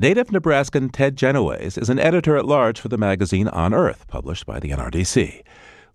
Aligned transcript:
Native 0.00 0.30
Nebraskan 0.30 0.90
Ted 0.90 1.16
Genoways 1.16 1.76
is 1.76 1.90
an 1.90 1.98
editor 1.98 2.36
at 2.36 2.44
large 2.44 2.78
for 2.78 2.86
the 2.86 2.96
magazine 2.96 3.48
On 3.48 3.74
Earth, 3.74 4.06
published 4.06 4.46
by 4.46 4.60
the 4.60 4.70
NRDC. 4.70 5.42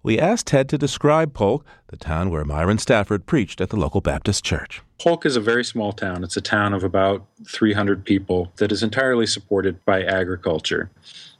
We 0.03 0.19
asked 0.19 0.47
Ted 0.47 0.67
to 0.67 0.77
describe 0.77 1.33
Polk, 1.33 1.65
the 1.87 1.95
town 1.95 2.29
where 2.29 2.43
Myron 2.43 2.79
Stafford 2.79 3.25
preached 3.25 3.61
at 3.61 3.69
the 3.69 3.77
local 3.77 4.01
Baptist 4.01 4.43
church. 4.43 4.81
Polk 4.99 5.25
is 5.25 5.37
a 5.37 5.39
very 5.39 5.63
small 5.63 5.93
town. 5.93 6.21
It's 6.21 6.35
a 6.35 6.41
town 6.41 6.73
of 6.73 6.83
about 6.83 7.25
300 7.47 8.03
people 8.03 8.51
that 8.57 8.73
is 8.73 8.83
entirely 8.83 9.25
supported 9.25 9.81
by 9.85 10.03
agriculture. 10.03 10.91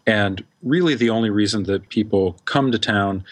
And 0.07 0.41
really, 0.61 0.95
the 0.95 1.09
only 1.09 1.31
reason 1.31 1.63
that 1.63 1.89
people 1.89 2.37
come 2.45 2.71
to 2.71 2.79
town 2.79 3.25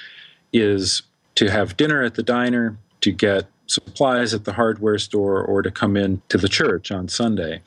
is 0.52 1.04
to 1.36 1.50
have 1.50 1.78
dinner 1.78 2.04
at 2.04 2.16
the 2.16 2.24
diner, 2.24 2.78
to 3.00 3.14
get 3.14 3.48
supplies 3.68 4.34
at 4.34 4.44
the 4.44 4.52
hardware 4.52 4.98
store, 4.98 5.42
or 5.42 5.62
to 5.62 5.72
come 5.72 5.96
in 5.96 6.22
to 6.28 6.38
the 6.38 6.50
church 6.50 6.92
on 6.92 7.08
Sunday. 7.08 7.62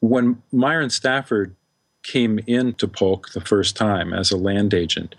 When 0.00 0.42
Myron 0.52 0.90
Stafford 0.90 1.54
came 2.02 2.38
into 2.46 2.88
Polk 2.88 3.32
the 3.32 3.40
first 3.40 3.76
time 3.76 4.12
as 4.12 4.30
a 4.30 4.36
land 4.36 4.74
agent, 4.74 5.14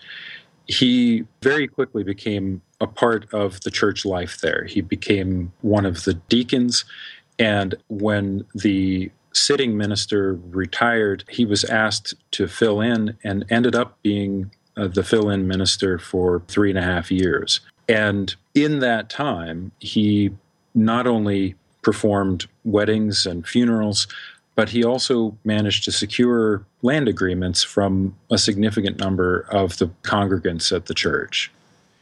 he 0.67 1.25
very 1.41 1.67
quickly 1.67 2.03
became 2.03 2.61
a 2.79 2.87
part 2.87 3.31
of 3.33 3.61
the 3.61 3.71
church 3.71 4.05
life 4.05 4.39
there. 4.41 4.65
He 4.65 4.81
became 4.81 5.51
one 5.61 5.85
of 5.85 6.03
the 6.03 6.15
deacons. 6.15 6.85
And 7.37 7.75
when 7.87 8.45
the 8.55 9.11
sitting 9.33 9.77
minister 9.77 10.39
retired, 10.49 11.23
he 11.29 11.45
was 11.45 11.63
asked 11.65 12.13
to 12.31 12.47
fill 12.47 12.81
in 12.81 13.17
and 13.23 13.45
ended 13.49 13.75
up 13.75 14.01
being 14.01 14.51
uh, 14.77 14.87
the 14.87 15.03
fill 15.03 15.29
in 15.29 15.47
minister 15.47 15.97
for 15.97 16.41
three 16.47 16.69
and 16.69 16.79
a 16.79 16.83
half 16.83 17.11
years. 17.11 17.59
And 17.87 18.33
in 18.55 18.79
that 18.79 19.09
time, 19.09 19.71
he 19.79 20.31
not 20.73 21.07
only 21.07 21.55
performed 21.81 22.47
weddings 22.63 23.25
and 23.25 23.45
funerals, 23.45 24.07
but 24.61 24.69
he 24.69 24.83
also 24.83 25.35
managed 25.43 25.83
to 25.83 25.91
secure 25.91 26.63
land 26.83 27.07
agreements 27.07 27.63
from 27.63 28.15
a 28.29 28.37
significant 28.37 28.99
number 28.99 29.47
of 29.49 29.79
the 29.79 29.87
congregants 30.03 30.71
at 30.71 30.85
the 30.85 30.93
church. 30.93 31.51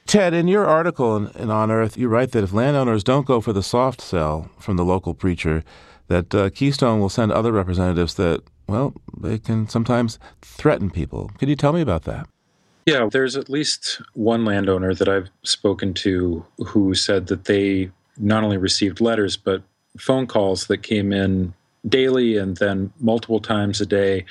Ted, 0.08 0.34
in 0.34 0.50
your 0.50 0.66
article 0.66 1.16
in, 1.16 1.28
in 1.42 1.50
On 1.50 1.72
Earth, 1.72 1.98
you 1.98 2.10
write 2.10 2.34
that 2.34 2.44
if 2.44 2.52
landowners 2.52 3.02
don't 3.02 3.26
go 3.26 3.40
for 3.40 3.54
the 3.54 3.64
soft 3.64 4.02
sell 4.02 4.52
from 4.60 4.76
the 4.76 4.84
local 4.84 5.14
preacher, 5.14 5.64
that 6.10 6.36
uh, 6.36 6.50
Keystone 6.50 7.00
will 7.00 7.08
send 7.08 7.32
other 7.32 7.54
representatives 7.54 8.16
that, 8.16 8.42
well, 8.68 8.94
they 9.18 9.38
can 9.38 9.70
sometimes 9.70 10.20
threaten 10.42 10.90
people. 10.90 11.32
Could 11.40 11.48
you 11.48 11.56
tell 11.56 11.72
me 11.72 11.80
about 11.80 12.04
that? 12.04 12.28
Yeah, 12.86 13.08
there's 13.10 13.38
at 13.38 13.50
least 13.50 14.02
one 14.16 14.44
landowner 14.44 14.94
that 14.96 15.08
I've 15.08 15.30
spoken 15.44 15.94
to 15.94 16.46
who 16.58 16.94
said 16.94 17.28
that 17.28 17.46
they 17.46 17.90
not 18.18 18.44
only 18.44 18.58
received 18.58 19.00
letters, 19.00 19.38
but 19.38 19.64
phone 19.98 20.28
calls 20.28 20.68
that 20.68 20.84
came 20.84 21.14
in 21.14 21.54
daily 21.88 22.38
and 22.38 22.58
then 22.58 22.92
multiple 23.00 23.40
times 23.40 23.80
a 23.80 23.86
day, 23.86 24.26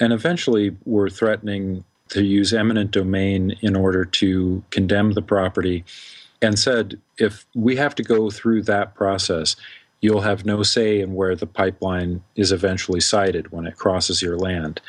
and 0.00 0.12
eventually 0.12 0.76
were 0.84 1.08
threatening 1.08 1.84
to 2.08 2.22
use 2.22 2.52
eminent 2.52 2.90
domain 2.90 3.56
in 3.62 3.74
order 3.74 4.04
to 4.04 4.62
condemn 4.70 5.12
the 5.12 5.22
property, 5.22 5.84
and 6.42 6.58
said, 6.58 7.00
if 7.16 7.46
we 7.54 7.76
have 7.76 7.94
to 7.94 8.02
go 8.02 8.30
through 8.30 8.62
that 8.62 8.94
process, 8.94 9.56
you'll 10.02 10.20
have 10.20 10.44
no 10.44 10.62
say 10.62 11.00
in 11.00 11.14
where 11.14 11.34
the 11.34 11.46
pipeline 11.46 12.22
is 12.36 12.52
eventually 12.52 13.00
sited 13.00 13.50
when 13.50 13.66
it 13.66 13.76
crosses 13.76 14.20
your 14.20 14.36
land. 14.36 14.80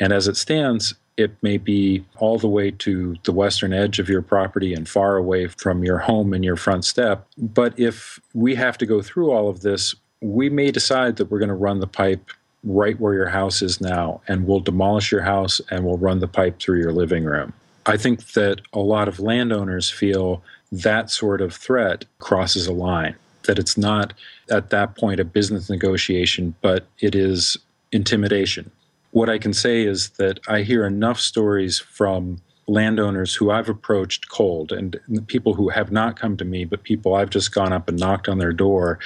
And 0.00 0.12
as 0.12 0.26
it 0.26 0.36
stands, 0.36 0.94
it 1.16 1.36
may 1.42 1.58
be 1.58 2.04
all 2.16 2.38
the 2.38 2.48
way 2.48 2.70
to 2.70 3.16
the 3.24 3.32
western 3.32 3.72
edge 3.72 3.98
of 3.98 4.08
your 4.08 4.22
property 4.22 4.72
and 4.72 4.88
far 4.88 5.16
away 5.16 5.46
from 5.46 5.84
your 5.84 5.98
home 5.98 6.32
and 6.32 6.44
your 6.44 6.56
front 6.56 6.84
step. 6.84 7.26
But 7.36 7.78
if 7.78 8.18
we 8.32 8.54
have 8.54 8.78
to 8.78 8.86
go 8.86 9.02
through 9.02 9.30
all 9.30 9.48
of 9.48 9.60
this, 9.60 9.94
we 10.24 10.48
may 10.48 10.70
decide 10.70 11.16
that 11.16 11.30
we're 11.30 11.38
going 11.38 11.48
to 11.50 11.54
run 11.54 11.80
the 11.80 11.86
pipe 11.86 12.30
right 12.64 12.98
where 12.98 13.12
your 13.12 13.28
house 13.28 13.60
is 13.60 13.80
now, 13.80 14.22
and 14.26 14.46
we'll 14.46 14.60
demolish 14.60 15.12
your 15.12 15.20
house 15.20 15.60
and 15.70 15.84
we'll 15.84 15.98
run 15.98 16.20
the 16.20 16.26
pipe 16.26 16.58
through 16.58 16.78
your 16.78 16.92
living 16.92 17.24
room. 17.24 17.52
I 17.84 17.98
think 17.98 18.32
that 18.32 18.62
a 18.72 18.78
lot 18.78 19.06
of 19.06 19.20
landowners 19.20 19.90
feel 19.90 20.42
that 20.72 21.10
sort 21.10 21.42
of 21.42 21.54
threat 21.54 22.06
crosses 22.20 22.66
a 22.66 22.72
line, 22.72 23.14
that 23.42 23.58
it's 23.58 23.76
not 23.76 24.14
at 24.50 24.70
that 24.70 24.96
point 24.96 25.20
a 25.20 25.24
business 25.24 25.68
negotiation, 25.68 26.54
but 26.62 26.86
it 27.00 27.14
is 27.14 27.58
intimidation. 27.92 28.70
What 29.10 29.28
I 29.28 29.36
can 29.36 29.52
say 29.52 29.84
is 29.84 30.08
that 30.10 30.40
I 30.48 30.62
hear 30.62 30.86
enough 30.86 31.20
stories 31.20 31.78
from 31.78 32.40
landowners 32.66 33.34
who 33.34 33.50
I've 33.50 33.68
approached 33.68 34.28
cold 34.28 34.72
and 34.72 34.98
people 35.26 35.54
who 35.54 35.68
have 35.68 35.92
not 35.92 36.18
come 36.18 36.36
to 36.38 36.44
me, 36.44 36.64
but 36.64 36.82
people 36.82 37.14
I've 37.14 37.30
just 37.30 37.54
gone 37.54 37.72
up 37.72 37.88
and 37.88 37.98
knocked 37.98 38.28
on 38.28 38.38
their 38.38 38.52
door 38.52 38.98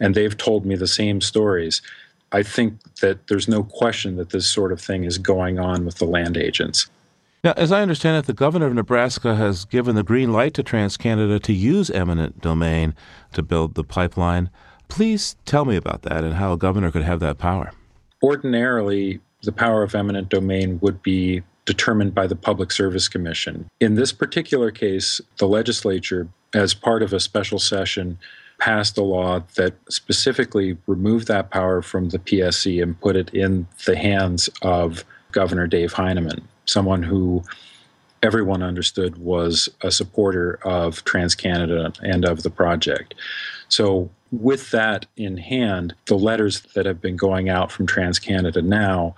and 0.00 0.14
they've 0.14 0.36
told 0.36 0.66
me 0.66 0.74
the 0.74 0.86
same 0.86 1.20
stories. 1.20 1.80
I 2.32 2.42
think 2.42 2.82
that 3.00 3.28
there's 3.28 3.48
no 3.48 3.62
question 3.62 4.16
that 4.16 4.30
this 4.30 4.48
sort 4.48 4.72
of 4.72 4.80
thing 4.80 5.04
is 5.04 5.18
going 5.18 5.58
on 5.58 5.84
with 5.84 5.96
the 5.96 6.04
land 6.04 6.36
agents. 6.36 6.90
Now, 7.44 7.52
as 7.56 7.70
I 7.70 7.82
understand 7.82 8.16
it, 8.16 8.26
the 8.26 8.32
governor 8.32 8.66
of 8.66 8.74
Nebraska 8.74 9.36
has 9.36 9.66
given 9.66 9.94
the 9.94 10.02
green 10.02 10.32
light 10.32 10.54
to 10.54 10.64
TransCanada 10.64 11.42
to 11.42 11.52
use 11.52 11.90
eminent 11.90 12.40
domain 12.40 12.94
to 13.34 13.42
build 13.42 13.74
the 13.74 13.84
pipeline. 13.84 14.50
Please 14.88 15.36
tell 15.44 15.64
me 15.64 15.76
about 15.76 16.02
that 16.02 16.24
and 16.24 16.34
how 16.34 16.54
a 16.54 16.56
governor 16.56 16.90
could 16.90 17.02
have 17.02 17.20
that 17.20 17.36
power. 17.38 17.72
Ordinarily, 18.22 19.20
the 19.42 19.52
power 19.52 19.82
of 19.82 19.94
eminent 19.94 20.30
domain 20.30 20.78
would 20.80 21.02
be 21.02 21.42
determined 21.64 22.14
by 22.14 22.26
the 22.26 22.36
Public 22.36 22.70
Service 22.70 23.08
Commission. 23.08 23.66
In 23.80 23.94
this 23.94 24.12
particular 24.12 24.70
case, 24.70 25.20
the 25.38 25.48
legislature, 25.48 26.28
as 26.54 26.74
part 26.74 27.02
of 27.02 27.12
a 27.12 27.20
special 27.20 27.58
session, 27.58 28.18
passed 28.58 28.96
a 28.96 29.02
law 29.02 29.42
that 29.56 29.74
specifically 29.88 30.76
removed 30.86 31.26
that 31.28 31.50
power 31.50 31.82
from 31.82 32.10
the 32.10 32.18
PSC 32.18 32.82
and 32.82 33.00
put 33.00 33.16
it 33.16 33.32
in 33.34 33.66
the 33.86 33.96
hands 33.96 34.48
of 34.62 35.04
Governor 35.32 35.66
Dave 35.66 35.92
Heineman, 35.92 36.46
someone 36.66 37.02
who 37.02 37.42
everyone 38.22 38.62
understood 38.62 39.18
was 39.18 39.68
a 39.82 39.90
supporter 39.90 40.58
of 40.64 41.04
TransCanada 41.04 41.98
and 42.02 42.24
of 42.24 42.42
the 42.42 42.50
project. 42.50 43.14
So, 43.68 44.10
with 44.32 44.70
that 44.70 45.06
in 45.16 45.36
hand, 45.36 45.94
the 46.06 46.16
letters 46.16 46.62
that 46.74 46.86
have 46.86 47.00
been 47.00 47.16
going 47.16 47.48
out 47.48 47.70
from 47.70 47.86
TransCanada 47.86 48.64
now 48.64 49.14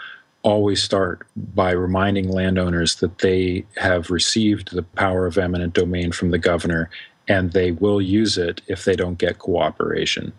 always 0.47 0.81
start 0.81 1.27
by 1.55 1.73
reminding 1.73 2.29
landowners 2.29 2.95
that 2.97 3.19
they 3.19 3.65
have 3.77 4.11
received 4.11 4.73
the 4.73 4.85
power 4.85 5.27
of 5.27 5.37
eminent 5.37 5.75
domain 5.75 6.13
from 6.13 6.31
the 6.31 6.39
governor 6.39 6.89
and 7.27 7.53
they 7.53 7.73
will 7.73 8.01
use 8.01 8.39
it 8.39 8.63
if 8.69 8.85
they 8.85 8.95
don't 8.95 9.19
get 9.19 9.41
cooperation. 9.41 10.33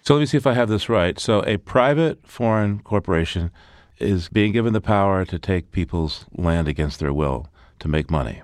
So 0.00 0.14
let 0.14 0.20
me 0.20 0.26
see 0.26 0.38
if 0.38 0.46
I 0.46 0.54
have 0.54 0.70
this 0.70 0.88
right. 0.88 1.20
So 1.20 1.44
a 1.46 1.58
private 1.58 2.26
foreign 2.26 2.80
corporation 2.80 3.50
is 3.98 4.30
being 4.30 4.52
given 4.52 4.72
the 4.72 4.80
power 4.80 5.26
to 5.26 5.38
take 5.38 5.70
people's 5.70 6.24
land 6.34 6.66
against 6.66 6.98
their 6.98 7.12
will 7.12 7.46
to 7.80 7.88
make 7.88 8.10
money. 8.10 8.40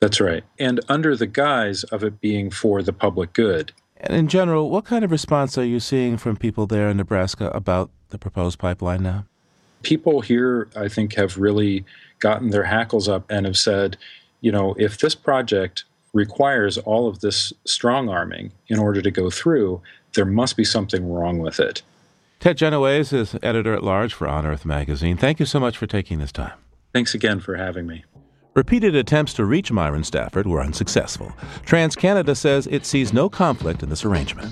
That's 0.00 0.20
right. 0.20 0.44
And 0.58 0.80
under 0.90 1.16
the 1.16 1.26
guise 1.26 1.82
of 1.84 2.04
it 2.04 2.20
being 2.20 2.50
for 2.50 2.82
the 2.82 2.92
public 2.92 3.32
good. 3.32 3.72
And 3.96 4.14
in 4.14 4.28
general, 4.28 4.68
what 4.68 4.84
kind 4.84 5.02
of 5.02 5.10
response 5.10 5.56
are 5.56 5.64
you 5.64 5.80
seeing 5.80 6.18
from 6.18 6.36
people 6.36 6.66
there 6.66 6.90
in 6.90 6.98
Nebraska 6.98 7.48
about 7.54 7.90
the 8.10 8.18
proposed 8.18 8.58
pipeline 8.58 9.02
now? 9.02 9.24
People 9.82 10.20
here, 10.20 10.68
I 10.76 10.88
think, 10.88 11.14
have 11.14 11.36
really 11.36 11.84
gotten 12.18 12.50
their 12.50 12.64
hackles 12.64 13.08
up 13.08 13.24
and 13.30 13.46
have 13.46 13.58
said, 13.58 13.96
you 14.40 14.52
know, 14.52 14.74
if 14.78 14.98
this 14.98 15.14
project 15.14 15.84
requires 16.12 16.78
all 16.78 17.08
of 17.08 17.20
this 17.20 17.52
strong 17.64 18.08
arming 18.08 18.52
in 18.68 18.78
order 18.78 19.00
to 19.02 19.10
go 19.10 19.30
through, 19.30 19.80
there 20.14 20.24
must 20.24 20.56
be 20.56 20.64
something 20.64 21.10
wrong 21.10 21.38
with 21.38 21.58
it. 21.58 21.82
Ted 22.38 22.58
Genoways 22.58 23.12
is 23.12 23.36
editor 23.42 23.72
at 23.72 23.84
large 23.84 24.12
for 24.12 24.26
On 24.26 24.44
Earth 24.44 24.64
magazine. 24.64 25.16
Thank 25.16 25.40
you 25.40 25.46
so 25.46 25.60
much 25.60 25.78
for 25.78 25.86
taking 25.86 26.18
this 26.18 26.32
time. 26.32 26.52
Thanks 26.92 27.14
again 27.14 27.40
for 27.40 27.56
having 27.56 27.86
me. 27.86 28.04
Repeated 28.54 28.94
attempts 28.94 29.32
to 29.34 29.46
reach 29.46 29.72
Myron 29.72 30.04
Stafford 30.04 30.46
were 30.46 30.60
unsuccessful. 30.60 31.32
TransCanada 31.64 32.36
says 32.36 32.66
it 32.66 32.84
sees 32.84 33.10
no 33.10 33.30
conflict 33.30 33.82
in 33.82 33.88
this 33.88 34.04
arrangement. 34.04 34.50